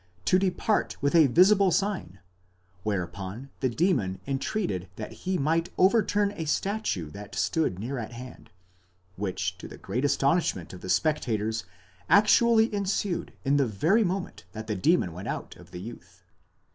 431 0.25 0.49
depart 0.57 0.97
with 1.03 1.13
a 1.13 1.27
visible 1.27 1.69
sign, 1.69 2.17
whereupon 2.81 3.51
the 3.59 3.69
demon 3.69 4.19
entreated 4.25 4.89
that 4.95 5.11
he 5.11 5.37
might 5.37 5.69
overturn 5.77 6.31
a 6.31 6.45
statue 6.45 7.11
that 7.11 7.35
stood 7.35 7.77
near 7.77 7.99
at 7.99 8.11
hand; 8.11 8.49
which 9.15 9.55
to 9.59 9.67
the 9.67 9.77
great 9.77 10.03
astonishment 10.03 10.73
of 10.73 10.81
the 10.81 10.89
spectators 10.89 11.65
actually 12.09 12.73
ensued 12.73 13.33
in 13.45 13.57
the 13.57 13.67
very 13.67 14.03
moment 14.03 14.43
that 14.53 14.65
the 14.65 14.73
demon 14.75 15.13
went 15.13 15.27
out 15.27 15.55
of 15.57 15.69
the 15.69 15.79
youth. 15.79 16.23